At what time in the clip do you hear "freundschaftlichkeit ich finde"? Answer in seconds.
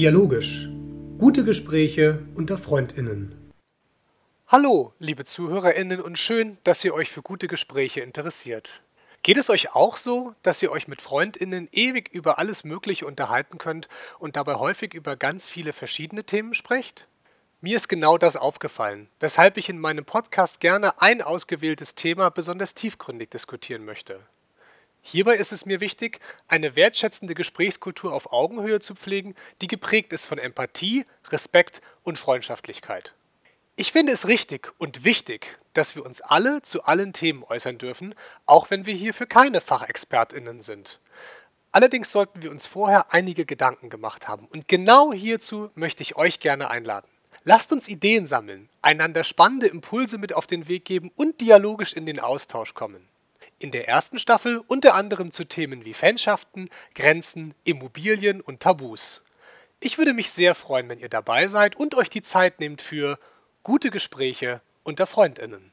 32.18-34.12